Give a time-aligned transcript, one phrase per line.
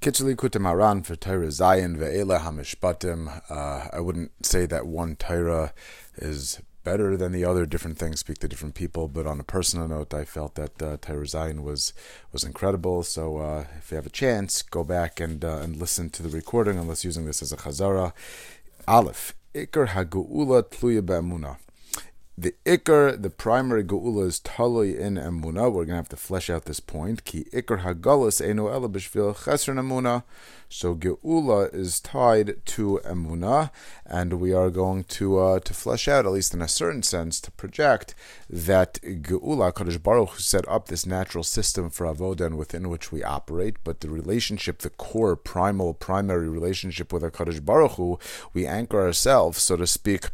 [0.00, 3.42] Kitzur Likutei Moharan for Torah Zayin Ve'ela Hamishpatim.
[3.50, 5.74] Uh, I wouldn't say that one Torah
[6.16, 7.66] is better than the other.
[7.66, 9.08] Different things speak to different people.
[9.08, 11.92] But on a personal note, I felt that uh, Torah Zayin was
[12.32, 13.02] was incredible.
[13.02, 16.30] So uh, if you have a chance, go back and uh, and listen to the
[16.30, 16.78] recording.
[16.78, 18.14] Unless using this as a chazara.
[18.88, 21.58] Aleph Iker Haguula Tluya Be'emunah
[22.38, 25.70] the ikar, the primary geula is talui in emuna.
[25.70, 27.24] We're going to have to flesh out this point.
[27.24, 30.22] Ki ikar hagalus enu ela b'shvil chesron emuna.
[30.70, 33.70] So geula is tied to emuna,
[34.06, 37.40] and we are going to uh, to flesh out, at least in a certain sense,
[37.42, 38.14] to project
[38.48, 43.12] that geula, Kadosh Baruch Hu set up this natural system for avodah and within which
[43.12, 43.76] we operate.
[43.84, 48.18] But the relationship, the core, primal, primary relationship with Kadosh Baruch Hu,
[48.54, 50.28] we anchor ourselves, so to speak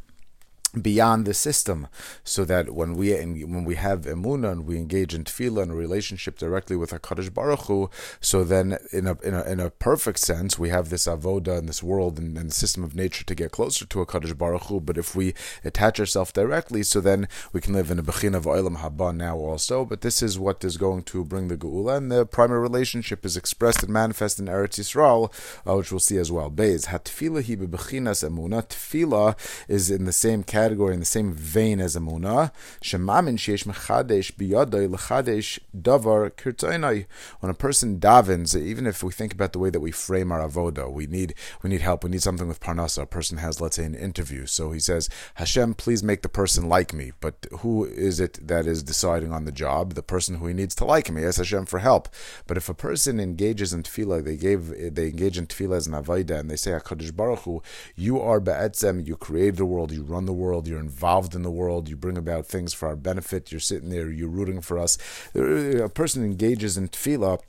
[0.81, 1.89] beyond the system,
[2.23, 5.75] so that when we when we have emuna and we engage in tefillah and a
[5.75, 10.19] relationship directly with Hakadosh Baruch Hu, so then in a, in a in a perfect
[10.19, 13.35] sense we have this avoda in this world and, and the system of nature to
[13.35, 14.81] get closer to Hakadosh Baruch Hu.
[14.81, 18.45] But if we attach ourselves directly, so then we can live in a bechin of
[18.45, 19.85] oilam haba now also.
[19.85, 23.37] But this is what is going to bring the geula, and the primary relationship is
[23.37, 25.33] expressed and manifest in Eretz Yisrael,
[25.67, 26.51] uh, which we'll see as well.
[26.51, 28.67] Beis hatfila hi bebechinas emuna.
[28.67, 29.37] Tefillah
[29.69, 32.51] is in the same category category in the same vein as Amunah.
[32.83, 37.07] Shemamin sheish mechadesh biyadai lechadesh davar kirtainai.
[37.39, 40.41] When a person davens, even if we think about the way that we frame our
[40.49, 42.03] avoda, we need we need help.
[42.03, 43.03] We need something with parnasa.
[43.03, 44.47] A person has, let's say, an interview.
[44.47, 47.13] So he says, Hashem, please make the person like me.
[47.21, 49.95] But who is it that is deciding on the job?
[49.95, 51.17] The person who he needs to like him.
[51.17, 52.09] He Hashem for help.
[52.49, 55.93] But if a person engages in tefillah, they gave they engage in tefillah as an
[55.93, 57.63] avoda, and they say, Hakadosh Baruch Hu,
[57.95, 59.07] you are be'etzem.
[59.07, 59.93] You created the world.
[59.93, 62.87] You run the world world, you're involved in the world, you bring about things for
[62.89, 64.97] our benefit, you're sitting there, you're rooting for us.
[65.35, 67.41] Uh, a person engages in tefillah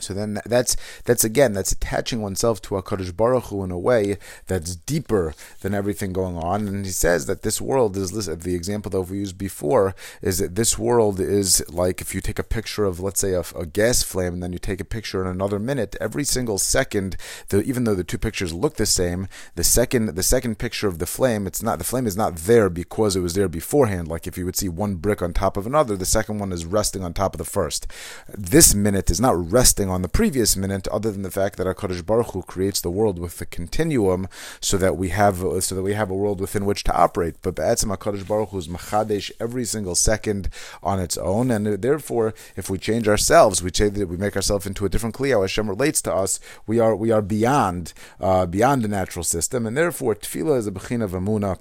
[0.00, 3.78] so then that's that's again that's attaching oneself to a Kadosh Baruch Hu in a
[3.78, 6.66] way that's deeper than everything going on.
[6.68, 10.54] And he says that this world is the example that we used before is that
[10.54, 14.02] this world is like if you take a picture of let's say a, a gas
[14.02, 17.16] flame and then you take a picture in another minute, every single second,
[17.48, 20.98] the, even though the two pictures look the same, the second the second picture of
[20.98, 24.08] the flame, it's not the flame is not there because it was there beforehand.
[24.08, 26.64] Like if you would see one brick on top of another, the second one is
[26.64, 27.86] resting on top of the first.
[28.28, 32.04] This minute is not resting on the previous minute, other than the fact that Hakadosh
[32.04, 34.28] Baruch Hu creates the world with the continuum,
[34.60, 37.36] so that we have so that we have a world within which to operate.
[37.42, 40.48] But Be'etzim Hakadosh Baruch Hu is machadesh every single second
[40.82, 44.84] on its own, and therefore, if we change ourselves, we change we make ourselves into
[44.84, 45.32] a different kli.
[45.32, 49.66] How Hashem relates to us, we are we are beyond uh, beyond the natural system,
[49.66, 51.58] and therefore, tefillah is a bechin of amuna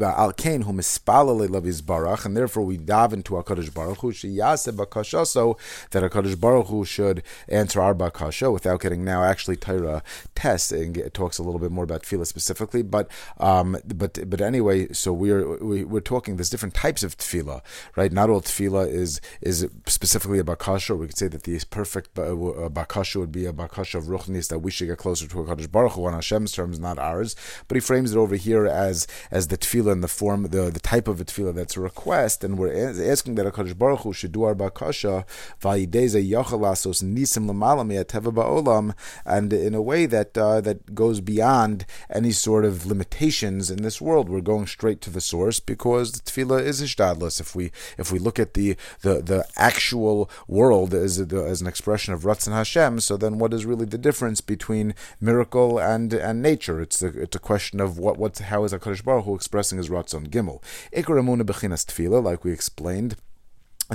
[0.00, 4.12] Al Kain whom who mispalale laviz barach, and therefore we dive into Hakadosh Baruch Hu
[4.12, 5.56] sheyase bakasha, so
[5.90, 10.02] that Hakadosh Baruch Hu should answer our bakasha without getting now actually Torah
[10.34, 14.40] tests and it talks a little bit more about tefillah specifically, but um, but but
[14.40, 17.60] anyway, so we're we, we are talking there's different types of tefillah,
[17.96, 18.12] right?
[18.12, 20.96] Not all tefillah is is specifically a bakasha.
[20.96, 24.70] We could say that the perfect bakasha would be a bakasha of ruchnis that we
[24.70, 27.34] should get closer to Hakadosh Baruch Hu on Hashem's terms, not ours.
[27.66, 30.80] But he frames it over here as as the tefillah in the form, the, the
[30.80, 34.32] type of a tefillah that's a request, and we're asking that HaKadosh Baruch Hu should
[34.32, 35.24] do our bakasha,
[35.60, 38.94] vayideze yachalasos nisim l'malam ba'olam,
[39.24, 44.00] and in a way that uh, that goes beyond any sort of limitations in this
[44.00, 44.28] world.
[44.28, 47.40] We're going straight to the source because the tefillah is ishtadlus.
[47.40, 51.66] If we if we look at the the, the actual world as, a, as an
[51.66, 56.42] expression of Ratzon Hashem, so then what is really the difference between miracle and and
[56.42, 56.80] nature?
[56.80, 59.78] It's a, it's a question of what what's how is HaKadosh Baruch Hu expressing expressing
[59.78, 60.60] his Ratzon Gimel.
[60.92, 63.14] Ikar Amuna Bechinas Tefillah, like we explained,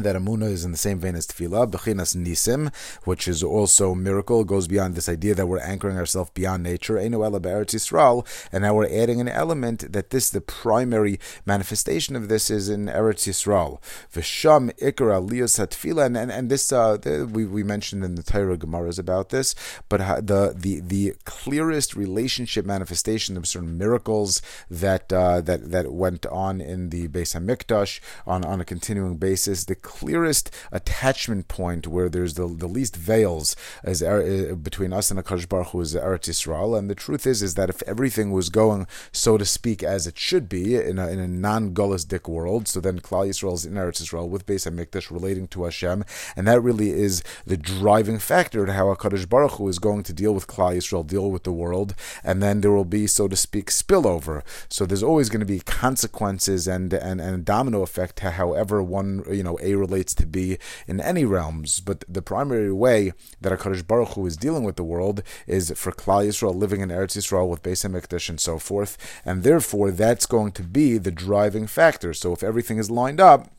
[0.03, 4.43] that Amuna is in the same vein as Tefillah, Bechinas Nisim, which is also miracle,
[4.43, 8.73] goes beyond this idea that we're anchoring ourselves beyond nature, Einu Be'eretz Yisrael, and now
[8.73, 13.81] we're adding an element that this, the primary manifestation of this is in Eretz Yisrael.
[14.13, 18.23] V'sham Ikar Aliyas HaTefillah, and, and, and this, uh, the, we, we mentioned in the
[18.23, 19.55] Torah Gemaras about this,
[19.89, 26.25] but the, the, the clearest relationship manifestation of certain miracles that, uh, that, that went
[26.27, 32.09] on in the Beis HaMikdash on, on a continuing basis, the clearest attachment point where
[32.09, 36.27] there's the, the least veils as uh, between us and Akash Baruch Hu is Eretz
[36.29, 36.77] Yisrael.
[36.77, 40.17] And the truth is, is that if everything was going, so to speak, as it
[40.17, 44.01] should be in a, in a non-Golistic world, so then Klal Yisrael is in Eretz
[44.01, 46.03] Yisrael with Beis Hamikdash relating to Hashem,
[46.35, 50.13] and that really is the driving factor to how Hakadosh Baruch Hu is going to
[50.13, 53.35] deal with Klal Yisrael, deal with the world, and then there will be, so to
[53.35, 54.43] speak, spillover.
[54.69, 59.43] So there's always going to be consequences and and and domino effect however one you
[59.43, 63.11] know A relates to B in any realms, but the primary way
[63.41, 66.89] that HaKadosh Baruch Hu is dealing with the world is for Klal Yisrael living in
[66.89, 71.11] Eretz Yisrael with Beis HaMikdash and so forth, and therefore that's going to be the
[71.11, 72.13] driving factor.
[72.13, 73.49] So if everything is lined up,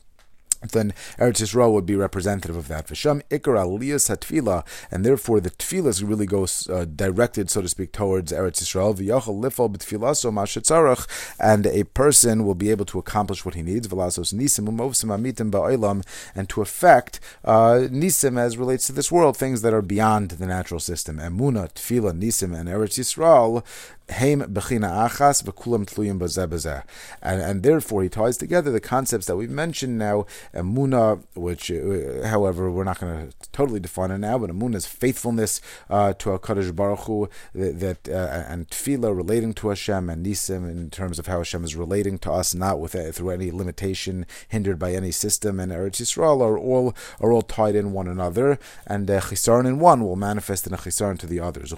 [0.61, 2.87] then Eretz Yisrael would be representative of that.
[2.87, 7.91] V'sham ikar aliyas hatfila, and therefore the tefillas really goes uh, directed, so to speak,
[7.91, 8.95] towards Eretz Yisrael.
[8.95, 11.07] V'yachal lifal b'tfilaso mashetzarach,
[11.39, 13.87] and a person will be able to accomplish what he needs.
[13.87, 19.37] V'lasos nisim umovsim amitim ba'olam, and to affect uh, nisim as relates to this world,
[19.37, 21.17] things that are beyond the natural system.
[21.17, 23.63] Emuna, tefila, nisim, and Eretz Yisrael
[24.09, 26.83] Heim bechina achas tluyim
[27.21, 30.25] and and therefore he ties together the concepts that we've mentioned now.
[30.53, 34.85] Emuna, which, uh, however, we're not going to totally define it now, but Emuna is
[34.85, 40.69] faithfulness uh, to Hakadosh Baruch Hu, that, uh, and tefillah relating to Hashem, and nisim
[40.69, 44.25] in terms of how Hashem is relating to us, not with uh, through any limitation
[44.47, 45.59] hindered by any system.
[45.59, 49.79] And Eretz Yisrael are all are all tied in one another, and uh, chisaron in
[49.79, 51.71] one will manifest in a chisaron to the others.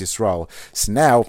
[0.00, 0.48] Yisrael.
[0.72, 1.24] So now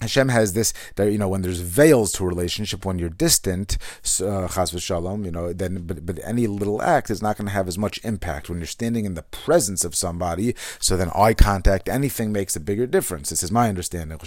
[0.00, 3.76] Hashem has this that you know when there's veils to a relationship when you're distant,
[4.20, 7.52] uh, chas v'shalom, you know, then but, but any little act is not going to
[7.52, 10.54] have as much impact when you're standing in the presence of somebody.
[10.78, 13.30] So then eye contact, anything makes a bigger difference.
[13.30, 14.18] This is my understanding.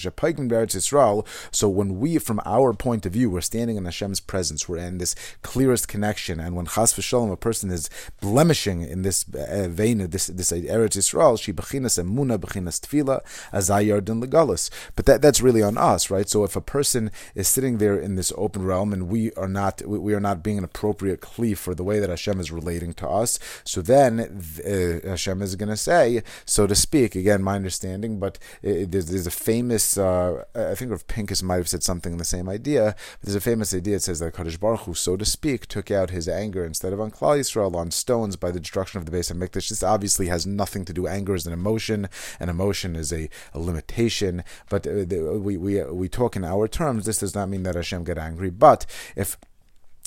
[1.51, 4.97] So when we, from our point of view, we're standing in Hashem's presence, we're in
[4.99, 7.89] this clearest connection, and when chas v'shalom, a person is
[8.21, 13.21] blemishing in this uh, vein, this this Eretz Yisrael, she bechinas emuna bechinas tefila
[13.51, 14.69] azayardin legalus.
[14.95, 16.29] But that that's really on us, right?
[16.29, 19.81] So if a person is sitting there in this open realm and we are not
[19.87, 23.07] we are not being an appropriate kli for the way that Hashem is relating to
[23.07, 28.19] us, so then uh, Hashem is going to say, so to speak, again, my understanding,
[28.19, 32.11] but it, there's, there's, a famous, uh, I think of Pincus might have said something
[32.11, 32.95] in the same idea.
[33.21, 33.97] there's a famous idea.
[33.97, 36.99] It says that Kadosh Baruch Hu, so to speak, took out his anger instead of
[36.99, 39.69] on Klal Yisrael on stones by the destruction of the Beis HaMikdash.
[39.69, 41.07] This obviously has nothing to do.
[41.07, 44.43] Anger is an emotion, and emotion is a, a limitation.
[44.69, 47.75] But uh, the, we we we talk in our terms, this does not mean that
[47.75, 48.49] Hashem get angry.
[48.49, 48.85] But
[49.15, 49.37] if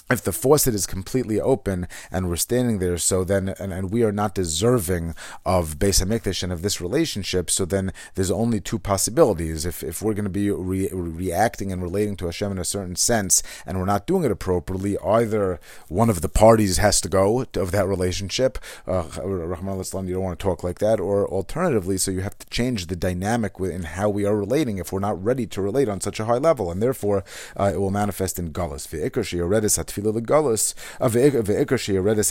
[0.09, 4.03] if the faucet is completely open and we're standing there, so then and, and we
[4.05, 5.15] are not deserving
[5.45, 9.67] of Beis Hamikdash and of this relationship, so then there's only two possibilities.
[9.67, 12.97] If if we're going to be re- reacting and relating to Hashem in a certain
[12.97, 15.59] sense, and we're not doing it appropriately, either
[15.89, 18.59] one of the parties has to go of that relationship.
[18.87, 22.87] Uh, you don't want to talk like that, or alternatively, so you have to change
[22.87, 26.21] the dynamic in how we are relating if we're not ready to relate on such
[26.21, 27.25] a high level, and therefore
[27.57, 28.87] uh, it will manifest in galus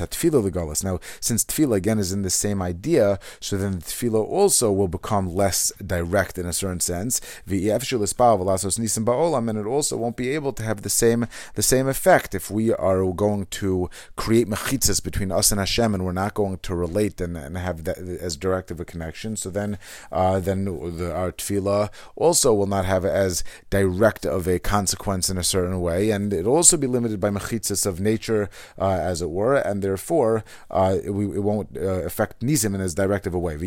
[0.08, 0.84] tefillah.
[0.84, 4.88] Now, since tefillah again is in the same idea, so then the tefillah also will
[4.88, 7.22] become less direct in a certain sense.
[7.48, 12.74] And it also won't be able to have the same the same effect if we
[12.74, 17.22] are going to create mechitzas between us and Hashem, and we're not going to relate
[17.22, 19.36] and, and have that as direct of a connection.
[19.36, 19.78] So then,
[20.12, 25.38] uh, then the, our tefillah also will not have as direct of a consequence in
[25.38, 28.50] a certain way, and it'll also be limited by mechitzas mechitzas of nature,
[28.80, 32.96] uh, as it were, and therefore uh, it, it, won't uh, affect nisim in as
[32.96, 33.56] directive a way.
[33.56, 33.66] There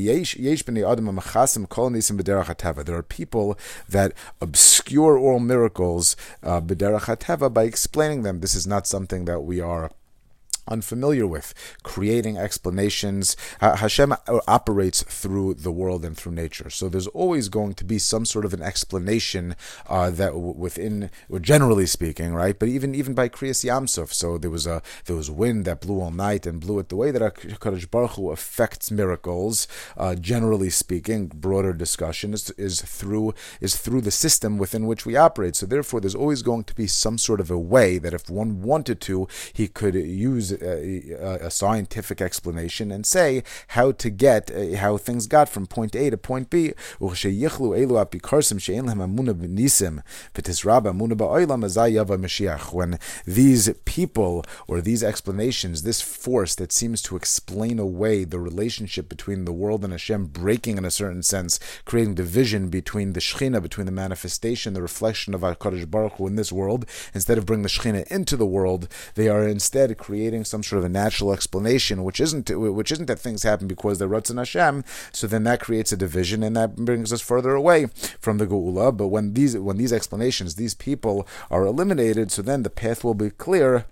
[2.97, 3.59] are people
[3.89, 8.41] that obscure oral miracles uh, by explaining them.
[8.41, 9.91] This is not something that we are
[10.69, 13.37] unfamiliar with, creating explanations.
[13.61, 14.15] Hashem
[14.47, 16.71] operates through the world and through nature.
[16.71, 19.57] So there's always going to be some sort of an explanation
[19.87, 21.11] uh, that within,
[21.41, 22.59] generally speaking, right?
[22.59, 26.01] But even even by Kriyas Yamsuf, so there was a there was wind that blew
[26.01, 26.89] all night and blew it.
[26.89, 32.83] The way that Hakadosh Baruch Hu affects miracles, uh, generally speaking, broader discussion is, is
[32.83, 35.57] through is through the system within which we operate.
[35.57, 38.63] So therefore, there's always going to be some sort of a way that if one
[38.63, 44.77] wanted to, he could use a, a, scientific explanation and say how to get uh,
[44.77, 46.73] how things got from point A to point B.
[46.99, 47.09] When
[53.27, 59.45] these people or these explanations, this force that seems to explain away the relationship between
[59.45, 63.87] the world and Hashem breaking in a certain sense, creating division between the Shechina, between
[63.87, 67.69] the manifestation, the reflection of HaKadosh Baruch Hu in this world, instead of bringing the
[67.69, 72.21] Shechina into the world, they are instead creating some sort of a natural explanation, which
[72.21, 74.85] isn't which isn't that things happen because they're Ratzon Hashem.
[75.13, 77.87] So then that creates a division, and that brings us further away
[78.21, 78.97] from the Geula.
[78.97, 83.15] But when these when these explanations, these people are eliminated, so then the path will
[83.15, 83.87] be clear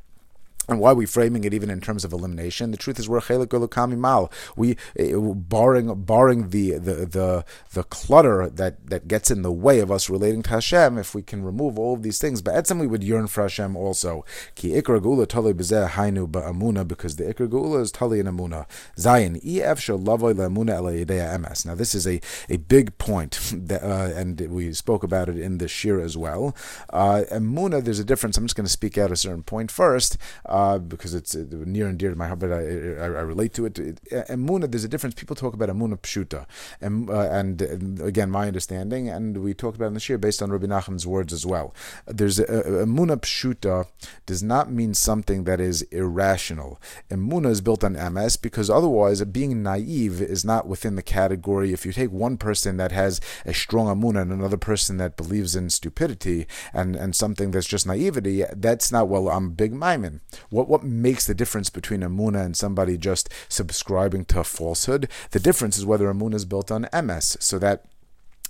[0.68, 2.70] and why are we framing it even in terms of elimination?
[2.70, 4.32] The truth is we're chelik ulukami mal.
[4.56, 9.80] We eh, barring barring the, the the the clutter that, that gets in the way
[9.80, 12.80] of us relating to Hashem, if we can remove all of these things, but etzem
[12.80, 14.25] we would yearn for Hashem also.
[14.54, 18.66] Ki ikra gula tali bezeh hainu ba'amuna, because the ikra gula is tali in amuna.
[18.96, 21.64] Zayin ef lavoy le'amuna ele emes.
[21.64, 25.58] Now this is a, a big point, that, uh, and we spoke about it in
[25.58, 26.56] the shir as well.
[26.90, 28.37] Uh, amuna, there's a difference.
[28.37, 30.16] I'm just going to speak out a certain point first.
[30.44, 32.62] Uh, uh, because it's uh, near and dear to my heart, but I,
[33.04, 33.78] I, I relate to it.
[33.78, 34.00] it.
[34.36, 35.14] Emuna, there's a difference.
[35.14, 36.46] People talk about Emuna Pshuta.
[36.80, 40.40] And, uh, and, and, again, my understanding, and we talked about in the year based
[40.42, 41.75] on Rabbi Nachman's words as well.
[42.06, 43.86] There's a, Emuna Pshuta
[44.25, 46.80] does not mean something that is irrational.
[47.10, 51.72] Emuna is built on emes because otherwise, being naive is not within the category.
[51.75, 55.54] If you take one person that has a strong Emuna and another person that believes
[55.54, 60.20] in stupidity and, and something that's just naivety, that's not, well, I'm big Maimon.
[60.56, 65.06] What what makes the difference between Amuna and somebody just subscribing to a falsehood?
[65.32, 67.84] The difference is whether Amuna is built on emes, so that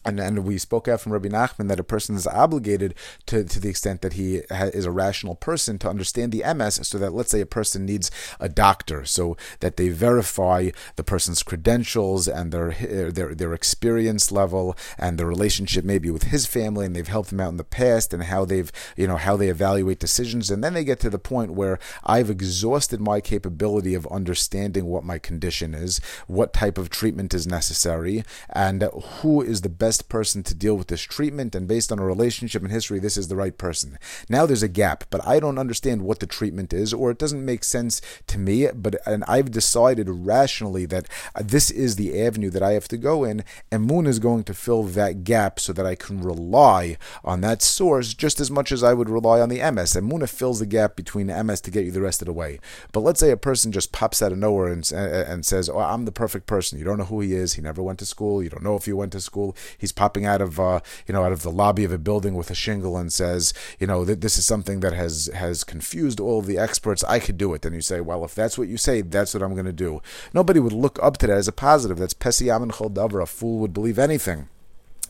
[0.07, 2.95] and, and we spoke out from Rabbi Nachman that a person is obligated
[3.27, 6.85] to, to the extent that he ha, is a rational person to understand the emes,
[6.85, 8.11] so that let's say a person needs
[8.41, 12.73] a doctor, so that they verify the person's credentials and their
[13.11, 17.41] their their experience level and the relationship maybe with his family, and they've helped him
[17.41, 20.75] out in the past, and how they've you know how they evaluate decisions, and then
[20.75, 25.75] they get to the point where I've exhausted my capability of understanding what my condition
[25.75, 28.83] is, what type of treatment is necessary, and
[29.21, 32.05] who is the best best person to deal with this treatment, and based on a
[32.05, 33.99] relationship and history, this is the right person.
[34.29, 37.43] Now there's a gap, but I don't understand what the treatment is, or it doesn't
[37.43, 38.69] make sense to me.
[38.75, 42.99] But and I've decided rationally that uh, this is the avenue that I have to
[42.99, 46.99] go in, and Moon is going to fill that gap so that I can rely
[47.25, 49.97] on that source just as much as I would rely on the emes.
[49.97, 52.61] And Moon fills the gap between emes to get you the rest of the way.
[52.93, 56.05] But let's say a person just pops out of nowhere and, and says, "Oh, I'm
[56.05, 57.55] the perfect person." You don't know who he is.
[57.55, 58.43] He never went to school.
[58.43, 59.57] You don't know if he went to school.
[59.87, 62.51] He's popping out of uh, you know out of the lobby of a building with
[62.51, 66.43] a shingle and says, you know, that this is something that has has confused all
[66.43, 67.05] the experts.
[67.05, 67.65] I could do it.
[67.65, 70.03] And you say, well, if that's what you say, that's what I'm going to do.
[70.35, 71.99] Nobody would look up to that as a positive.
[71.99, 73.23] That's pesiyamin chol davar.
[73.23, 74.49] A fool would believe anything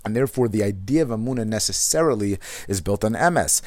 [0.07, 3.61] and therefore the idea of Amuna necessarily is built on emes.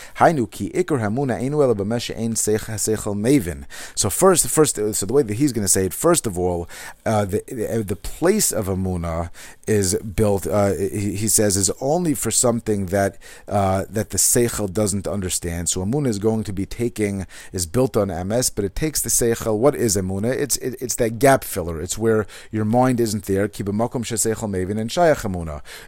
[3.96, 6.70] So first, first, so the way that he's going to say it, first of all,
[7.06, 9.32] uh, the the place of Amuna
[9.68, 10.48] is built.
[10.48, 13.18] Uh, he, says is only for something that
[13.48, 15.70] uh, that the seichel doesn't understand.
[15.70, 19.10] So Amuna is going to be taking is built on emes, but it takes the
[19.10, 19.58] seichel.
[19.58, 20.32] What is Amuna?
[20.32, 21.82] It's it, it's that gap filler.
[21.82, 23.50] It's where your mind isn't there.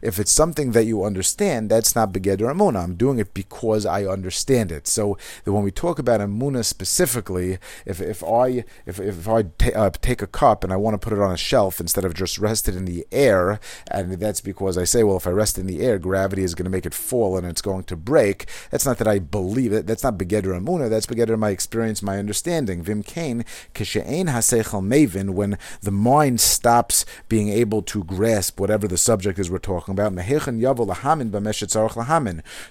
[0.02, 2.84] If it's something that you understand, that's not Begeder Amuna.
[2.84, 4.88] I'm doing it because I understand it.
[4.88, 9.92] So when we talk about Amuna specifically, if, if I if, if I t- uh,
[10.02, 12.40] take a cup and I want to put it on a shelf instead of just
[12.40, 13.60] rest it in the air,
[13.92, 16.64] and that's because I say, well, if I rest in the air, gravity is going
[16.64, 18.48] to make it fall and it's going to break.
[18.72, 19.86] That's not that I believe it.
[19.86, 20.90] That's not Begeder Amuna.
[20.90, 22.82] That's Begeder my experience, my understanding.
[22.82, 23.46] Vim Kain,
[23.76, 29.52] Kishain Hasechel Mavin, when the mind stops being able to grasp whatever the subject is
[29.52, 30.14] we're talking about.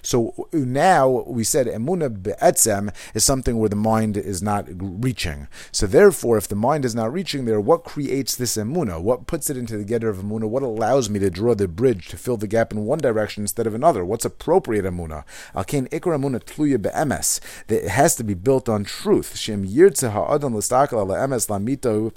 [0.01, 5.47] So now we said emuna be'etzem is something where the mind is not reaching.
[5.71, 9.01] So therefore, if the mind is not reaching there, what creates this emuna?
[9.01, 10.47] What puts it into the getter of emuna?
[10.47, 13.67] What allows me to draw the bridge to fill the gap in one direction instead
[13.67, 14.03] of another?
[14.05, 15.23] What's appropriate emuna?
[15.55, 17.39] Alkein ikra emuna tluya be'emes.
[17.67, 19.37] It has to be built on truth.
[19.37, 22.13] Shem yirtze ha'adam l'stakal ala emes lamito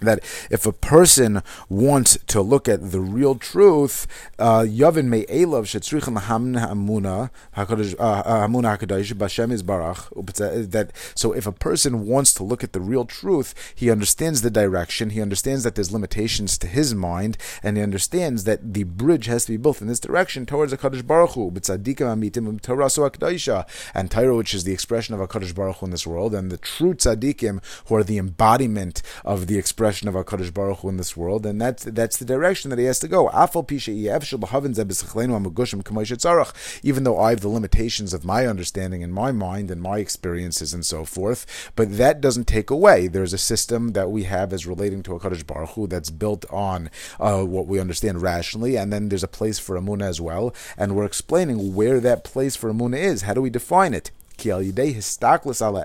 [0.00, 4.06] that if a person wants to look at the real truth,
[4.38, 10.06] uh, Yavin may elav hamuna hakadosh uh, uh, b'Hashem is barach.
[10.16, 14.42] Uh, that so if a person wants to look at the real truth, he understands
[14.42, 15.10] the direction.
[15.10, 19.46] He understands that there's limitations to his mind, and he understands that the bridge has
[19.46, 21.52] to be built in this direction towards a Kadosh Baruch Hu.
[23.94, 26.50] And Torah, which is the expression of a Kadosh Baruch Hu in this world, and
[26.50, 30.88] the true tzaddikim, who are the embodiment of the expression expression of Hakadosh Baruch Hu
[30.88, 33.28] in this world, and that's that's the direction that he has to go.
[36.82, 40.74] Even though I have the limitations of my understanding and my mind and my experiences
[40.74, 43.06] and so forth, but that doesn't take away.
[43.06, 46.90] There's a system that we have as relating to Hakadosh Baruch Hu that's built on
[47.20, 50.96] uh, what we understand rationally, and then there's a place for Amuna as well, and
[50.96, 53.22] we're explaining where that place for Amuna is.
[53.22, 54.10] How do we define it?
[54.36, 55.84] Ki al histaklis ala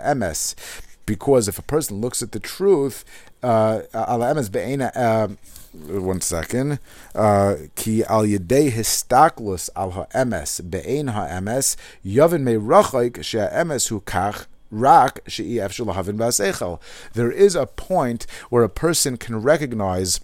[1.06, 3.04] because if a person looks at the truth
[3.44, 5.28] uh, uh,
[5.84, 6.80] one second.
[7.16, 14.46] Uh, ki al yedei histaklus al ha'emes be'ein ha'emes yavin me rachaik she'emes hu kach
[17.14, 20.22] There is a point where a person can recognize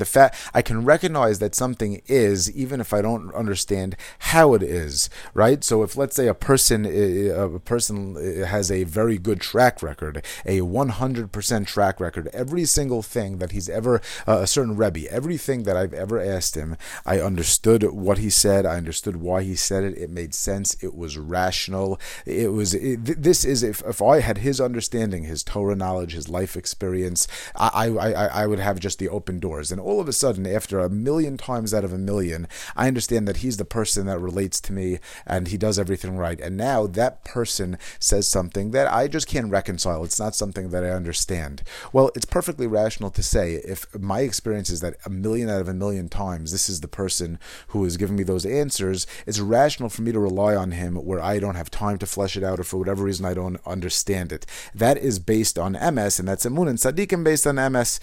[0.00, 4.62] the fact I can recognize that something is even if I don't understand how it
[4.62, 5.62] is, right?
[5.64, 10.60] So if let's say a person a person has a very good track record, a
[10.60, 15.76] 100% track record, every single thing that he's ever uh, a certain rebbe, everything that
[15.76, 19.98] I've ever asked him, I understood what he said, I understood why he said it,
[19.98, 22.00] it made sense, it was rational.
[22.26, 26.28] It was it, this is if if I had his understanding, his Torah knowledge, his
[26.28, 30.12] life experience, I I I would have just the open doors and all of a
[30.12, 34.06] sudden, after a million times out of a million, I understand that he's the person
[34.06, 36.40] that relates to me and he does everything right.
[36.40, 40.04] And now that person says something that I just can't reconcile.
[40.04, 41.62] It's not something that I understand.
[41.92, 45.68] Well, it's perfectly rational to say if my experience is that a million out of
[45.68, 47.38] a million times this is the person
[47.68, 51.20] who is giving me those answers, it's rational for me to rely on him where
[51.20, 54.32] I don't have time to flesh it out or for whatever reason I don't understand
[54.32, 54.46] it.
[54.74, 58.00] That is based on emes, and that's Emun and Tzaddikim based on emes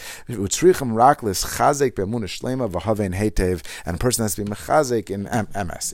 [1.80, 5.94] be'emunah shlema v'havein hetev, and a person has to be mechazik in emes,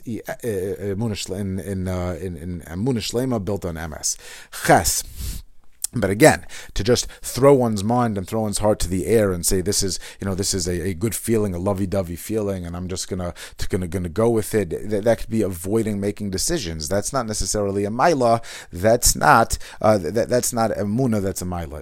[1.40, 4.18] in in uh, in in emunah shlema built on emes.
[4.66, 5.04] Ches.
[6.00, 9.46] But again, to just throw one's mind and throw one's heart to the air and
[9.46, 12.76] say this is, you know, this is a, a good feeling, a lovey-dovey feeling, and
[12.76, 14.90] I'm just gonna to, gonna gonna go with it.
[14.90, 16.88] That, that could be avoiding making decisions.
[16.90, 18.44] That's not necessarily a maila.
[18.72, 21.22] That's not uh, that, that's not a muna.
[21.22, 21.82] That's a maila.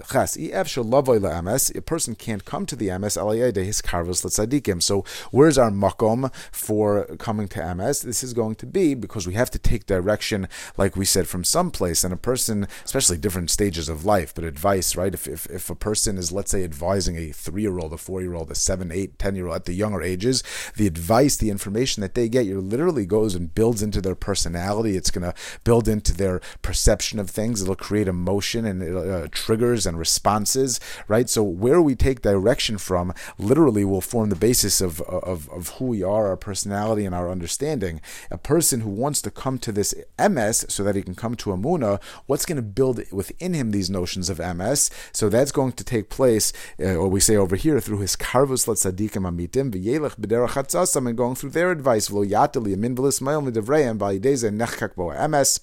[1.76, 3.16] A person can't come to the emes
[3.64, 4.82] his karvus.
[4.82, 8.02] So where's our makom for coming to emes?
[8.02, 11.44] This is going to be because we have to take direction, like we said, from
[11.44, 15.12] some place, and a person, especially different stages of life, but advice, right?
[15.12, 18.22] If, if, if a person is, let's say, advising a three year old, a four
[18.22, 20.42] year old, a seven, eight, ten year old at the younger ages,
[20.76, 24.96] the advice, the information that they get, you literally goes and builds into their personality.
[24.96, 25.34] It's going to
[25.64, 27.60] build into their perception of things.
[27.60, 31.28] It'll create emotion and uh, triggers and responses, right?
[31.28, 35.86] So where we take direction from literally will form the basis of, of, of who
[35.86, 38.00] we are, our personality, and our understanding.
[38.30, 41.50] A person who wants to come to this emes so that he can come to
[41.50, 44.90] Amuna, what's going to build within him these these notions of emes.
[45.12, 48.66] So that's going to take place, uh, or we say over here, through his karvus
[48.66, 54.50] tzadikim amitim v'yelech b'derach and going through their advice v'lo yatel yamin v'lismael midavreim ba'ideze
[54.50, 55.60] nechkak bo emes.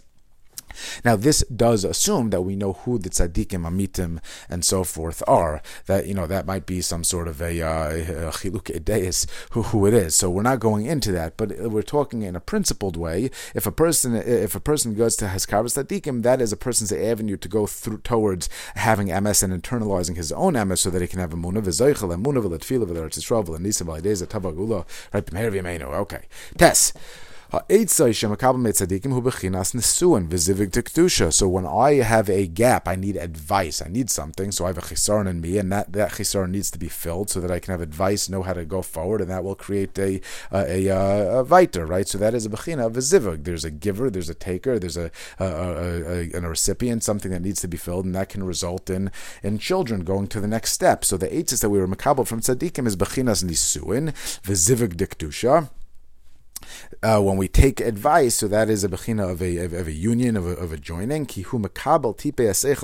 [1.04, 5.62] Now, this does assume that we know who the tzaddikim, amitim, and so forth are.
[5.86, 9.86] That you know that might be some sort of a uh, chiluk uh, who, who
[9.86, 10.16] it is.
[10.16, 13.30] So we're not going into that, but we're talking in a principled way.
[13.54, 17.38] If a person if a person goes to Haskaras tzaddikim, that is a person's avenue
[17.38, 21.20] to go through towards having emes and internalizing his own emes, so that he can
[21.20, 25.94] have a munah v'zoichel, a munah v'letfila v'leretz yisrael v'lenisa v'alideza tavagula right b'meher v'yameinu.
[25.94, 26.24] Okay,
[26.58, 26.94] Tess.
[27.54, 27.66] So when
[31.68, 33.80] I have a gap, I need advice.
[33.80, 36.72] I need something, so I have a chisaron in me, and that, that chisaron needs
[36.72, 39.30] to be filled so that I can have advice, know how to go forward, and
[39.30, 40.20] that will create a
[40.52, 42.08] a, a, uh, a viter, right?
[42.08, 43.44] So that is a bechina of a zivug.
[43.44, 47.62] There's a giver, there's a taker, there's a, a, a, a, recipient, something that needs
[47.62, 49.12] to be filled, and that can result in
[49.44, 51.06] in children going to the next step.
[51.06, 54.12] So the eitzes that we were makabel from tzaddikim is bechinas nisuin,
[54.42, 55.70] v'zivug diktusha
[57.02, 59.92] uh, when we take advice, so that is a bechina of a, of, of a
[59.92, 61.26] union, of a, of a joining.
[61.26, 61.60] Kihu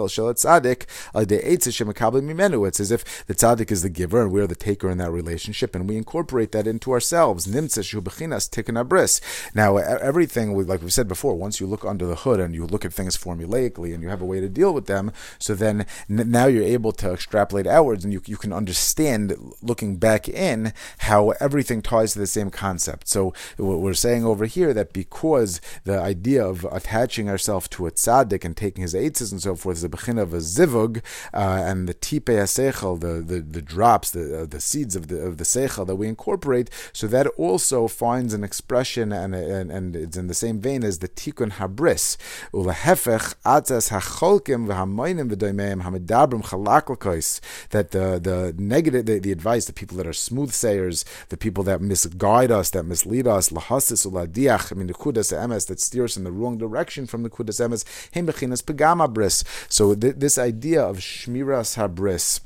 [0.10, 2.68] shel tzadik al mimenu.
[2.68, 5.76] It's as if the tzaddik is the giver and we're the taker in that relationship,
[5.76, 7.48] and we incorporate that into ourselves.
[7.48, 9.56] Nimtza bechinas.
[9.56, 12.86] Now, everything, like we said before, once you look under the hood and you look
[12.86, 16.46] at things formulaically and you have a way to deal with them, so then now
[16.48, 21.82] you're able to extrapolate outwards and you, you can understand, looking back in, how everything
[21.82, 23.08] ties to the same concept.
[23.08, 23.34] So
[23.80, 28.56] we're saying over here that because the idea of attaching ourselves to a tzaddik and
[28.56, 31.02] taking his eitzes and so forth is a bechin of a zivug,
[31.34, 35.20] uh, and the tipe seichel, the, the the drops, the uh, the seeds of the
[35.20, 39.96] of the seichel that we incorporate, so that also finds an expression and and, and
[39.96, 42.18] it's in the same vein as the tikkun habris.
[42.54, 47.40] Ulahefech atzas hacholkim v'hamoinim v'doimeim hamidabrim chalaklkois
[47.70, 51.64] that the the negative the, the advice the people that are smooth sayers the people
[51.64, 56.18] that misguide us that mislead us lahasis uladiach, I mean the kudas emes that steers
[56.18, 59.44] in the wrong direction from the kudas emes, hem bechinas pegama bris.
[59.70, 62.42] So th- this idea of shmiras habris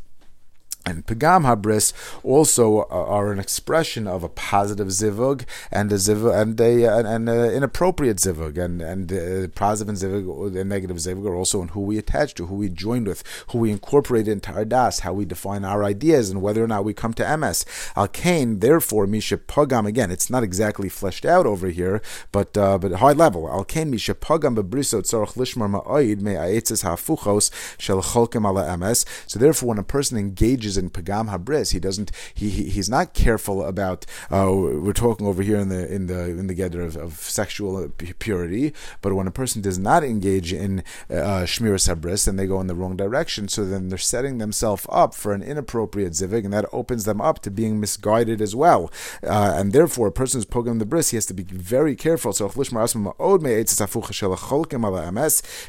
[0.85, 1.93] and Pagam Habris
[2.23, 7.29] also are an expression of a positive zivug and a zivug and a and, and
[7.29, 11.79] a inappropriate zivug and and uh, positive zivug and negative zivug are also in who
[11.81, 15.23] we attach to, who we join with, who we incorporate into our das, how we
[15.23, 17.65] define our ideas, and whether or not we come to emes.
[17.95, 20.11] Al Kain, therefore, Misha Pagam again.
[20.11, 23.49] It's not exactly fleshed out over here, but uh, but high level.
[23.49, 29.05] Al Kain Misha Pagam bebrisot tzarach lishmar ma'oid me hafuchos shel cholkem ala emes.
[29.27, 31.71] So therefore, when a person engages in pagam habris.
[31.71, 32.11] He doesn't.
[32.33, 34.05] He, he he's not careful about.
[34.31, 37.89] Uh, we're talking over here in the in the in the gather of, of sexual
[38.19, 38.73] purity.
[39.01, 42.67] But when a person does not engage in uh, shmiras habris, then they go in
[42.67, 43.47] the wrong direction.
[43.47, 47.39] So then they're setting themselves up for an inappropriate zivig, and that opens them up
[47.39, 48.91] to being misguided as well.
[49.23, 52.33] Uh, and therefore, a person who's pogam the bris, he has to be very careful.
[52.33, 52.45] So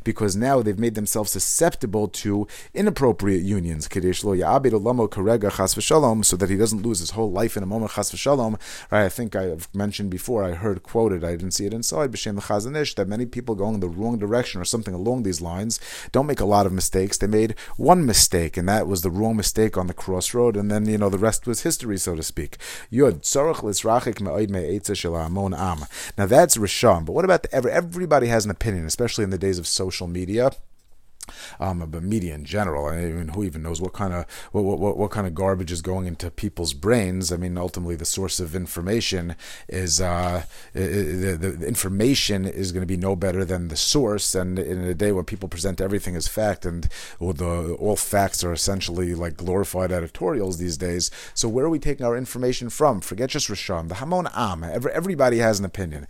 [0.05, 3.89] because now they've made themselves susceptible to inappropriate unions
[4.97, 8.59] karega so that he doesn't lose his whole life in a moment chas v'shalom.
[8.91, 9.05] Right?
[9.05, 10.45] I think I've mentioned before.
[10.45, 11.25] I heard quoted.
[11.25, 14.61] I didn't see it inside b'shem Chazon that many people going in the wrong direction
[14.61, 15.81] or something along these lines
[16.13, 17.19] don't make a lot of mistakes.
[17.19, 20.87] They made one mistake, and that was the wrong mistake on the crossroad, and then
[20.87, 22.59] you know the rest was history, so to speak.
[22.93, 23.25] Yud
[24.51, 25.87] me'oid amon am.
[26.19, 29.59] Now that's rishon, but what about the, everybody has an opinion, especially in the days
[29.59, 30.51] of social media
[31.61, 32.87] um, but media in general.
[32.87, 35.83] I mean, who even knows what kind of what, what what kind of garbage is
[35.83, 37.33] going into people's brains?
[37.33, 39.37] I mean, ultimately, the source of information
[39.69, 44.35] is uh, the, the information is going to be no better than the source.
[44.35, 46.89] And in a day when people present everything as fact, and
[47.21, 51.11] the all facts are essentially like glorified editorials these days.
[51.35, 53.01] So where are we taking our information from?
[53.01, 54.65] Forget just Rishon, the Hamon Am.
[54.65, 56.07] Every, everybody has an opinion.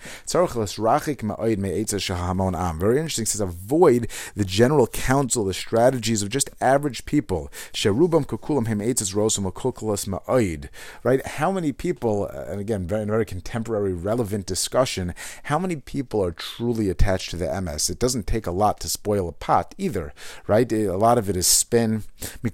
[2.78, 3.26] Very interesting.
[3.26, 7.50] Says avoid the general counsel, the strategies of just average people.
[7.72, 10.68] Sherubam kukulam him rosum ma'oid.
[11.02, 11.24] Right?
[11.26, 15.14] How many people, uh, and again, very very contemporary, relevant discussion.
[15.44, 17.90] How many people are truly attached to the emes?
[17.90, 20.14] It doesn't take a lot to spoil a pot either,
[20.46, 20.72] right?
[20.72, 22.04] A lot of it is spin.
[22.32, 22.50] For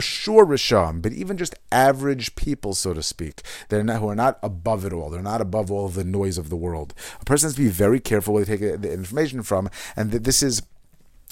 [0.00, 4.38] sure, Risham, but even just average people, so to speak, they're not, who are not
[4.42, 5.10] above it all.
[5.10, 6.94] They're not above all the noise of the world.
[7.20, 10.42] A person has to be very careful where they take the information from, and this
[10.42, 10.62] is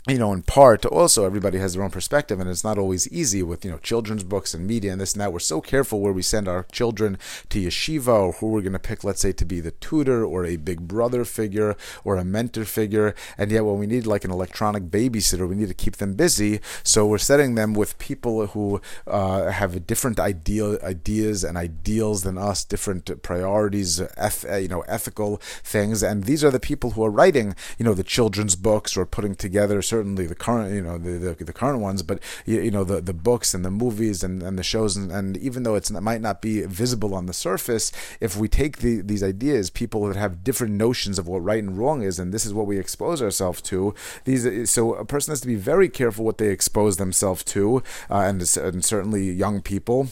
[0.08, 3.42] you know, in part, also everybody has their own perspective, and it's not always easy
[3.42, 5.32] with you know children's books and media and this and that.
[5.32, 7.18] We're so careful where we send our children
[7.50, 10.46] to yeshiva, or who we're going to pick, let's say, to be the tutor or
[10.46, 14.30] a big brother figure or a mentor figure, and yet when we need like an
[14.30, 16.60] electronic babysitter, we need to keep them busy.
[16.82, 22.38] So we're setting them with people who uh, have different ideal ideas and ideals than
[22.38, 27.10] us, different priorities, eth- you know, ethical things, and these are the people who are
[27.10, 31.34] writing, you know, the children's books or putting together certainly the current, you know, the,
[31.34, 34.42] the, the current ones, but you, you, know, the, the books and the movies and,
[34.42, 37.34] and the shows, and, and even though it's, it might not be visible on the
[37.34, 41.62] surface, if we take the, these ideas, people that have different notions of what right
[41.62, 43.94] and wrong is, and this is what we expose ourselves to.
[44.24, 48.20] These, so a person has to be very careful what they expose themselves to, uh,
[48.20, 50.08] and, and certainly young people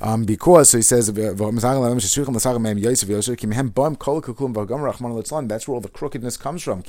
[0.00, 1.40] um, because so he says that's
[5.68, 6.82] where all the crookedness comes from.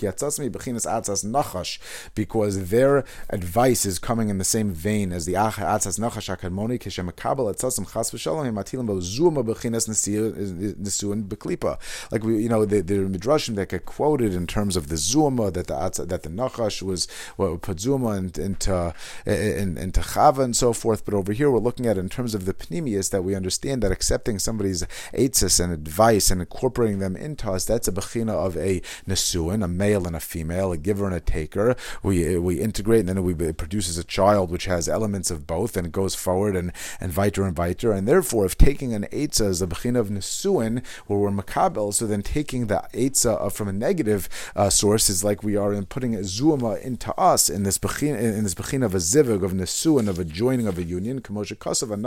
[2.15, 7.53] Because their advice is coming in the same vein as the atzas nachash akadmoni kishemakabel
[7.53, 11.77] atzasim chas v'shalom himatilim zuma bechinas nesuin beklipa.
[12.11, 15.51] Like we, you know, the, the midrashim that get quoted in terms of the zuma
[15.51, 18.93] that the that the nachash was what put zuma into into,
[19.25, 21.05] into chava and so forth.
[21.05, 23.81] But over here we're looking at in terms of the pnimi is that we understand
[23.83, 28.55] that accepting somebody's eitzis and advice and incorporating them into us, that's a bechina of
[28.57, 31.75] a nesuin, a male and a female, a giver and a taker.
[32.03, 35.75] We we integrate and then we, it produces a child which has elements of both
[35.75, 37.95] and goes forward and, and viter and viter.
[37.95, 42.05] And therefore, if taking an eitzah is a bechina of nesuin, where we're makabel, so
[42.05, 46.15] then taking the eitzah from a negative uh, source is like we are in putting
[46.15, 50.07] a zuama into us in this bechina, in this bechina of a zivig, of nesuin,
[50.07, 51.97] of a joining of a union, kamosha kasav, a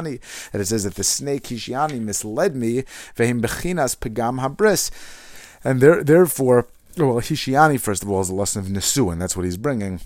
[0.00, 2.84] shishiani, that it says that the snake Kishiani misled me,
[3.16, 4.90] vehim bechinas pegam habris.
[5.64, 9.36] And there, therefore, well, Hishiani, first of all, is a lesson of Nisu, and that's
[9.36, 10.00] what he's bringing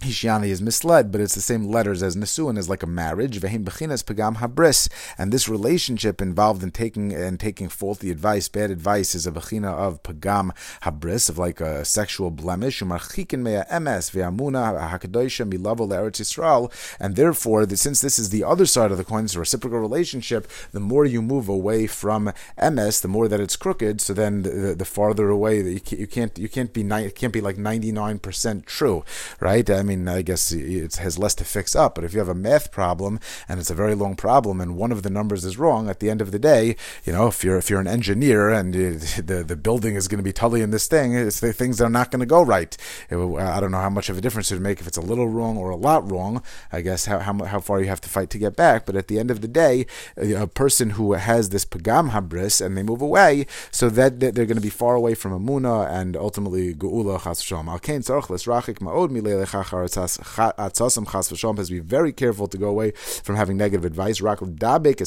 [0.00, 3.40] Hishiani is misled, but it's the same letters as Nesuin is like a marriage.
[3.40, 8.70] Vehim bechinas pagam habris, and this relationship involved in taking and taking faulty advice, bad
[8.70, 12.80] advice, is a bechina of pagam habris, of like a sexual blemish.
[12.80, 18.92] Umarchikin mea emes ve'amuna hakadoisha milavo Yisrael, and therefore, since this is the other side
[18.92, 20.46] of the coin, it's a reciprocal relationship.
[20.70, 24.00] The more you move away from emes, the more that it's crooked.
[24.00, 27.40] So then, the, the farther away that you can't you can't be it can't be
[27.40, 29.04] like ninety nine percent true,
[29.40, 29.68] right?
[29.68, 31.94] I mean, I mean, I guess it has less to fix up.
[31.94, 34.92] But if you have a math problem and it's a very long problem and one
[34.92, 37.56] of the numbers is wrong, at the end of the day, you know, if you're
[37.56, 40.86] if you're an engineer and the the building is going to be totally in this
[40.86, 42.76] thing, it's the things that are not going to go right.
[43.08, 45.02] It, I don't know how much of a difference it would make if it's a
[45.02, 46.42] little wrong or a lot wrong.
[46.70, 48.84] I guess how how, how far you have to fight to get back.
[48.84, 49.86] But at the end of the day,
[50.18, 54.44] a person who has this pagam habris and they move away, so that, that they're
[54.44, 57.70] going to be far away from amuna and ultimately geula chas shalom.
[57.70, 59.77] Al kain tzarich lesrachik ma'od v'shom
[61.58, 64.20] has be very careful to go away from having negative advice.
[64.20, 65.00] Rak dabek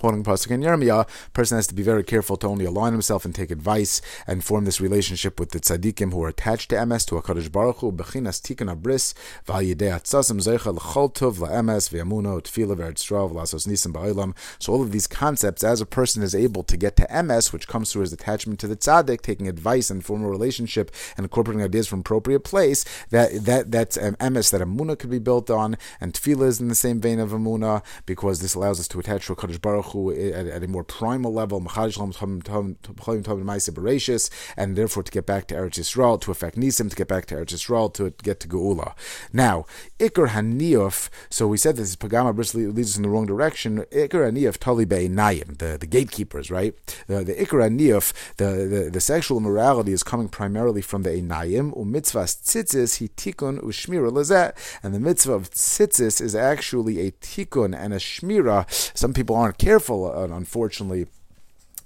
[0.00, 3.34] quoting Pasuk in Yirmiyah, person has to be very careful to only align himself and
[3.34, 7.16] take advice and form this relationship with the tzaddikim who are attached to emes, to
[7.16, 9.12] HaKadosh Baruch Hu, bechinas tikkun abris,
[9.46, 14.34] zeicha l'chol tov v'yamuno, v'lasos nisim ba'olam.
[14.58, 17.68] So all of these concepts, as a person is able to get to emes, which
[17.68, 21.62] comes through his attachment to the tzaddik, taking advice and forming a relationship and incorporating
[21.62, 26.14] ideas from appropriate place, that, that that's emes that Amuna could be built on, and
[26.14, 29.34] tefillah is in the same vein of Amuna, because this allows us to attach to
[29.34, 31.66] HaKadosh Baruch Eh, at, at, a more primal level, and
[34.76, 37.52] therefore to get back to Eretz Yisrael, to affect Nisim, to get back to Eretz
[37.52, 38.94] Yisrael, to get to Geula.
[39.32, 39.66] Now,
[39.98, 43.78] Iker Haniyuf, so we said this Pagama leads us in the wrong direction.
[43.92, 46.74] Iker Haniyuf Tali Nayim, the, the gatekeepers, right?
[47.08, 52.36] The, Iker Haniyuf, the, the, the sexual immorality is coming primarily from the Enayim, umitzvahs
[52.42, 57.92] tzitzis he tikun ushmira lazet, and the mitzvah of tzitzis is actually a tikun and
[57.92, 58.66] a shmira.
[58.96, 61.06] Some people aren't careful careful, uh, unfortunately,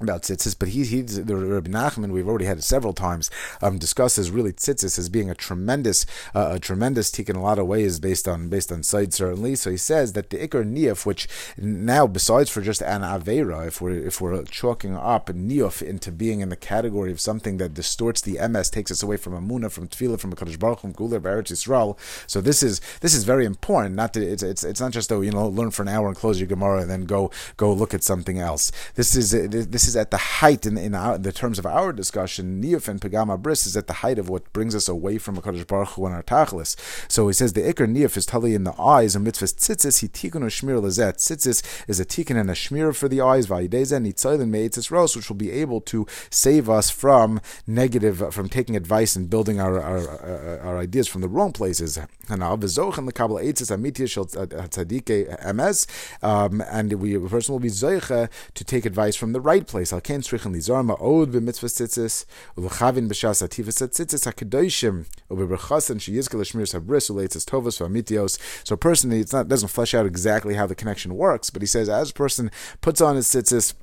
[0.00, 2.10] about tzitzis, but he, he's the Rabbi Nachman.
[2.10, 3.30] We've already had it several times
[3.62, 7.58] um, discusses really tzitzis as being a tremendous, uh, a tremendous tik in a lot
[7.58, 9.54] of ways based on based on side certainly.
[9.54, 13.80] So he says that the ikar niyaf, which now besides for just an avera, if
[13.80, 18.20] we're if we're chalking up niyaf into being in the category of something that distorts
[18.20, 21.52] the emes, takes us away from amuna, from tefillah, from Kadosh Baruch from Guler, Eretz
[21.52, 21.98] Yisrael.
[22.26, 23.94] So this is this is very important.
[23.94, 26.16] Not to, it's it's it's not just though you know learn for an hour and
[26.16, 28.72] close your Gemara and then go go look at something else.
[28.94, 31.92] This is this is at the height in, in, our, in the terms of our
[31.92, 32.62] discussion.
[32.62, 35.90] Niyuf and Bris is at the height of what brings us away from Hakadosh Baruch
[35.90, 36.76] Hu and our Tachlis.
[37.10, 40.08] So he says the Iker Niyuf is tali in the eyes and mitzvahs tzitzis he
[40.08, 41.16] tikun or shmir lazet.
[41.16, 43.46] Tzitzis is a tikun and a shmir for the eyes.
[43.46, 48.76] Vayideza nitzaylin meitzis ros, which will be able to save us from negative, from taking
[48.76, 51.96] advice and building our our, our, our ideas from the wrong places.
[51.96, 55.86] And the Kabbalah eitzis amitia shel tzadike emes,
[56.22, 59.73] um, and we a person will be zoicha to take advice from the right place.
[59.74, 62.24] Al ken tzrichen lizar ma'od b'mitzvah tzitzis
[62.56, 68.38] u'lechavin b'shas ativas tzitzis hakadoshim u'beberchasen sheyizkel l'shmir sabris u'leitzis tovas v'amitios.
[68.62, 71.88] So personally, it's not doesn't flesh out exactly how the connection works, but he says
[71.88, 73.74] as a person puts on his tzitzis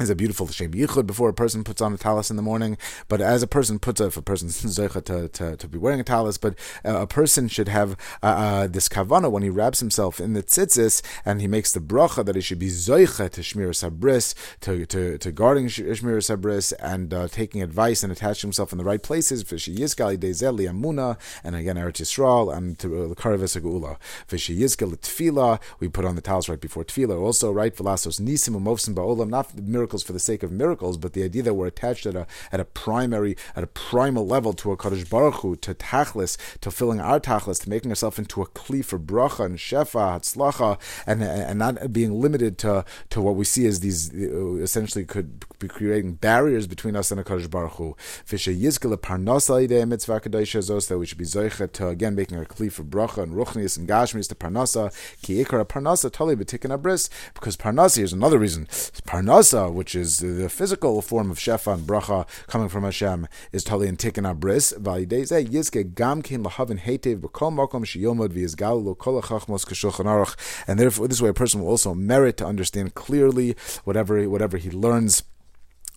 [0.00, 2.76] is a beautiful shem yichud before a person puts on a talis in the morning.
[3.08, 6.04] But as a person puts, a, a person's zeicha to, to, to be wearing a
[6.04, 10.20] talis, but uh, a person should have uh, uh, this kavana when he wraps himself
[10.20, 13.70] in the tzitzis and he makes the bracha that he should be zeicha to shmir
[13.70, 18.78] sabris, to, to, to guarding shmir sabris and uh, taking advice and attaching himself in
[18.78, 19.44] the right places.
[19.44, 23.96] V'shi yizkal dezeli amuna and again Eretz Yisrael and to uh, karavis agula.
[24.28, 25.60] V'shi yizkal tefila.
[25.80, 27.20] We put on the talis right before tefila.
[27.20, 31.14] Also right v'lasos nisim umovsim ba'olam not miracle miracles for the sake of miracles, but
[31.14, 34.70] the idea that we're attached at a at a primary at a primal level to
[34.70, 38.46] a Kadosh Baruch Hu, to tachlis, to filling our tachlis, to making ourselves into a
[38.48, 43.46] kli for bracha and shefa, hatzlacha, and and not being limited to to what we
[43.46, 47.72] see as these uh, essentially could be creating barriers between us and a Kadosh Baruch
[47.72, 47.96] Hu.
[49.88, 53.78] Mitzvah that we should be zoichet to again making a kli for bracha and ruchnius
[53.78, 58.66] and gashmis to parnasa ki ikar parnasa tali b'tikkun abris because parnasa is another reason
[59.06, 63.88] parnasa which is the physical form of shefa and bracha coming from Hashem, is tali
[63.88, 64.74] and tikkun abris.
[64.78, 67.18] Yizke gam hetev.
[70.66, 74.70] And therefore, this way, a person will also merit to understand clearly whatever whatever he
[74.70, 75.22] learns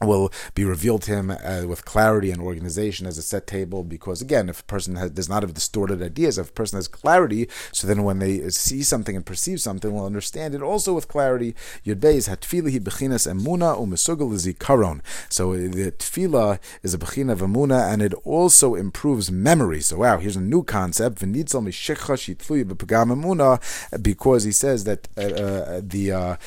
[0.04, 4.22] will be revealed to him uh, with clarity and organization as a set table because
[4.22, 7.48] again if a person has, does not have distorted ideas if a person has clarity
[7.72, 11.56] so then when they see something and perceive something will understand it also with clarity.
[11.86, 18.02] Beis hatfilah bechinas emuna umesugal zikaron so the tefillah is a bechina of emuna and
[18.02, 19.82] it also improves memory.
[19.82, 21.22] So wow here's a new concept.
[24.02, 26.38] Because he says that uh, uh, the uh, uh,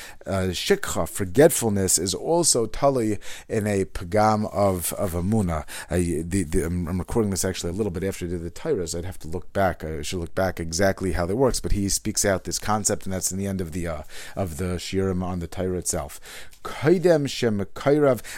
[0.51, 5.65] shikha forgetfulness is also tali in a pagam of of Amuna.
[5.89, 8.95] I, the, the, I'm, recording this actually a little bit after the Tyrus.
[8.95, 9.83] I'd have to look back.
[9.83, 11.59] I should look back exactly how that works.
[11.59, 14.03] But he speaks out this concept, and that's in the end of the uh,
[14.35, 16.19] of the shirim on the Torah itself.
[16.65, 17.63] Kaidem shem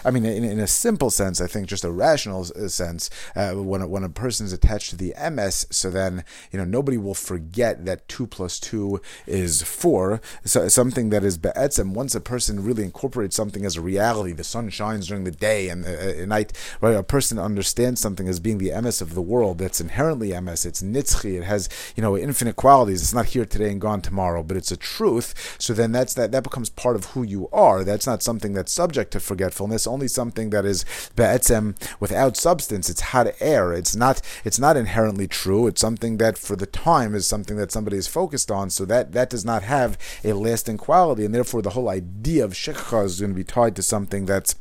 [0.04, 3.54] I mean, in, in, a simple sense, I think just a rational uh, sense, uh,
[3.54, 6.98] when a, when a person is attached to the emes, so then you know nobody
[6.98, 10.22] will forget that two plus two is four.
[10.44, 11.94] So something that is be'etzem.
[11.94, 15.70] Once a person really incorporates something as a reality, the sun shines during the day
[15.70, 16.54] and uh, uh, at night.
[16.82, 19.60] Right, a person understands something as being the emes of the world.
[19.60, 20.66] That's inherently emes.
[20.66, 21.38] It's nitzchi.
[21.38, 23.02] It has you know infinite qualities.
[23.02, 25.56] It's not here today and gone tomorrow, but it's a truth.
[25.60, 26.32] So then that's that.
[26.32, 27.84] That becomes part of who you are.
[27.84, 29.88] That's not something that's subject to forgetfulness.
[29.88, 32.90] Only something that is be'etzem without substance.
[32.90, 33.74] It's hot air.
[33.74, 34.22] It's not.
[34.44, 35.68] It's not inherently true.
[35.68, 38.70] It's something that for the time is something that somebody is focused on.
[38.70, 42.54] So that that does not have a lasting quality, and therefore the whole idea of
[42.54, 44.56] shikha is going to be tied to something that's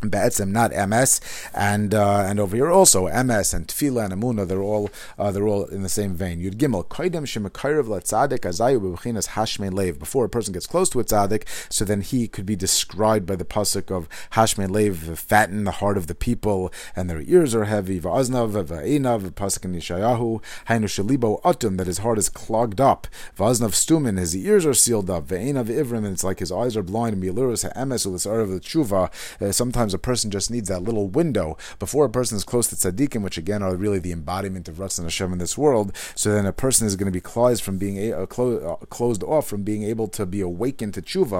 [0.00, 1.20] Be'etzem, not emes,
[1.52, 5.48] and uh, and over here also emes and Tefillah and Amuna, they're all uh, they're
[5.48, 6.40] all in the same vein.
[6.40, 9.98] Yud Gimel Koidem Shemakairav Latzadik Azayu Bechinas Hashmein Lev.
[9.98, 13.34] Before a person gets close to a tzaddik, so then he could be described by
[13.34, 17.64] the pasuk of Hashmein Lev, fatten the heart of the people, and their ears are
[17.64, 17.98] heavy.
[17.98, 23.08] Va'aznav va'enav pasuk in Yeshayahu Hainu Shalibo Atum that his heart is clogged up.
[23.36, 25.26] Va'aznav Stumin his ears are sealed up.
[25.26, 27.20] Va'enav Ivrim and it's like his eyes are blind.
[27.20, 29.52] Milurus Ha'emes Ulis Arav Tshuva.
[29.52, 32.76] Sometimes sometimes a person just needs that little window before a person is close to
[32.76, 35.92] tzaddikim, which again are really the embodiment of Ratzon Hashem in this world.
[36.14, 38.86] So then a person is going to be closed from being a, uh, clo- uh,
[38.86, 41.38] closed off from being able to be awakened to tshuva.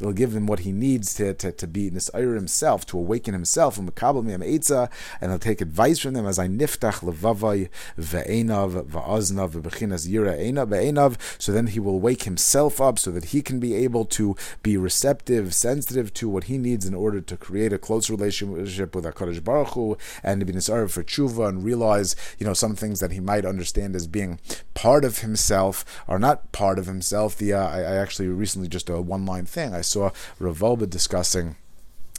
[0.00, 3.78] It'll give him what he needs to, to, to be nisayir himself, to awaken himself.
[3.78, 3.90] And
[5.20, 11.16] he'll take advice from them as I niftach levavai ve'enav va'aznav ve'bechinas yira ve'enav.
[11.38, 14.76] So then he will wake himself up so that he can be able to be
[14.76, 19.04] receptive, sensitive sensitive to what he needs in order to create a close relationship with
[19.04, 23.00] HaKadosh Baruch Hu and to be nisarv for tshuva and realize, you know, some things
[23.00, 24.38] that he might understand as being
[24.74, 27.36] part of himself are not part of himself.
[27.36, 30.88] The uh, I, I, actually recently just a one line thing I saw Rav Wolbe
[30.88, 31.56] discussing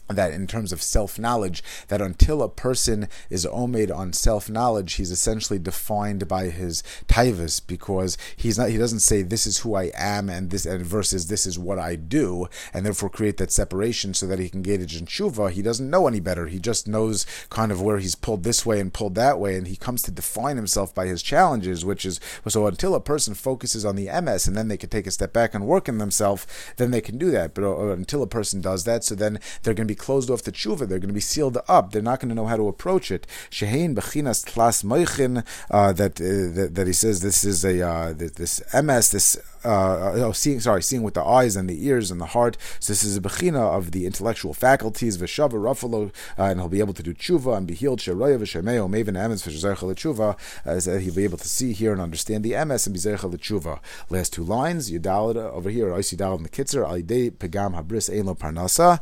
[0.09, 4.93] that in terms of self knowledge, that until a person is omed on self knowledge,
[4.93, 8.69] he's essentially defined by his taivas because he's not.
[8.69, 11.79] He doesn't say this is who I am and this and versus this is what
[11.79, 15.51] I do, and therefore create that separation so that he can engage in tshuva.
[15.51, 16.47] He doesn't know any better.
[16.47, 19.67] He just knows kind of where he's pulled this way and pulled that way, and
[19.67, 22.63] he comes to define himself by his challenges, which is so.
[22.73, 25.53] Until a person focuses on the emes and then they can take a step back
[25.53, 27.53] and work in themselves, then they can do that.
[27.53, 30.41] But uh, until a person does that, so then they're going to be closed off
[30.43, 30.87] to tshuva.
[30.87, 31.91] They're going to be sealed up.
[31.91, 33.27] They're not going to know how to approach it.
[33.49, 35.45] Shehein bechinas tlas moichin.
[35.69, 40.11] Uh, that, uh, that that he says this is a uh, this ms this uh,
[40.15, 42.57] oh, seeing sorry seeing with the eyes and the ears and the heart.
[42.79, 45.17] So this is a bechina of the intellectual faculties.
[45.17, 47.99] V'shava rafalo, uh, and he'll be able to do tshuva and be healed.
[47.99, 50.37] Sheroya v'shemeo maven emes v'shezercha l'tshuva.
[50.65, 53.79] As he'll be able to see, hear, and understand the emes and be zercha l'tshuva.
[54.09, 54.91] Last two lines.
[54.91, 55.87] Yudalad over here.
[55.87, 56.85] Oisi dalad in the Kitzur.
[56.85, 59.01] Alidei pegam habris ein lo parnasa.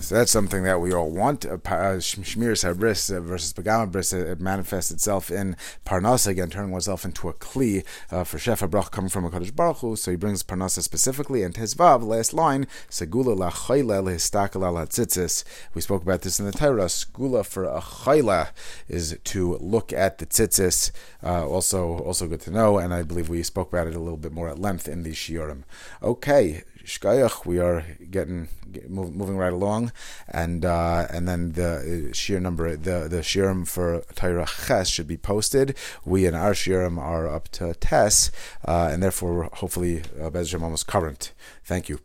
[0.00, 1.44] So that's something that we all want.
[1.44, 7.34] Uh, Sabris versus Pagama Bris, it manifests itself in Parnasa, again, turning oneself into a
[7.34, 9.96] Kli uh, for Shefa Brach coming from a Kadosh Baruch Hu.
[9.96, 11.42] So he brings Parnasa specifically.
[11.42, 15.44] And Tezvav, last line, Segula la Chayla lehistakala la tzitzis.
[15.74, 16.84] We spoke about this in the Torah.
[16.84, 18.50] Segula for a Chayla
[18.88, 20.90] is to look at the tzitzis.
[21.22, 22.78] Uh, also, also good to know.
[22.78, 25.12] And I believe we spoke about it a little bit more at length in the
[25.12, 25.64] Shiurim.
[26.02, 29.92] Okay, Shkayach, we are getting get, move, moving right along,
[30.26, 35.06] and uh, and then the uh, shear number the the shiurim for Torah Ches should
[35.06, 35.76] be posted.
[36.06, 38.30] We and our shiurim are up to Tes,
[38.66, 41.32] uh, and therefore hopefully uh, Bez almost current.
[41.62, 42.00] Thank you.